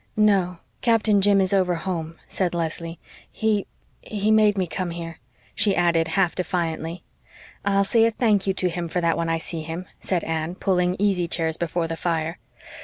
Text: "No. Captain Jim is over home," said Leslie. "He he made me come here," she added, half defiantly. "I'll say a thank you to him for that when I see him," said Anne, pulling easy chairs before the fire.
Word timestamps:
"No. 0.17 0.57
Captain 0.81 1.21
Jim 1.21 1.39
is 1.39 1.53
over 1.53 1.75
home," 1.75 2.15
said 2.27 2.55
Leslie. 2.55 2.99
"He 3.31 3.67
he 4.01 4.31
made 4.31 4.57
me 4.57 4.65
come 4.65 4.89
here," 4.89 5.19
she 5.53 5.75
added, 5.75 6.07
half 6.17 6.33
defiantly. 6.33 7.03
"I'll 7.63 7.83
say 7.83 8.05
a 8.05 8.11
thank 8.11 8.47
you 8.47 8.53
to 8.55 8.69
him 8.69 8.87
for 8.87 8.99
that 8.99 9.15
when 9.15 9.29
I 9.29 9.37
see 9.37 9.61
him," 9.61 9.85
said 9.99 10.23
Anne, 10.23 10.55
pulling 10.55 10.95
easy 10.97 11.27
chairs 11.27 11.55
before 11.55 11.87
the 11.87 11.95
fire. 11.97 12.39